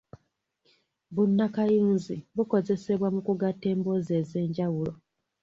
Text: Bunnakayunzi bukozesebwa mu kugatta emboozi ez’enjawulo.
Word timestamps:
Bunnakayunzi 1.13 2.15
bukozesebwa 2.35 3.07
mu 3.15 3.21
kugatta 3.27 3.65
emboozi 3.73 4.11
ez’enjawulo. 4.21 4.93